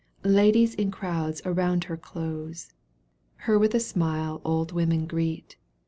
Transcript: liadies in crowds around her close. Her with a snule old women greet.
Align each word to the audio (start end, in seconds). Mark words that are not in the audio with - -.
liadies 0.23 0.73
in 0.73 0.89
crowds 0.89 1.43
around 1.45 1.83
her 1.83 1.95
close. 1.95 2.71
Her 3.45 3.59
with 3.59 3.75
a 3.75 3.77
snule 3.77 4.41
old 4.43 4.71
women 4.71 5.05
greet. 5.05 5.57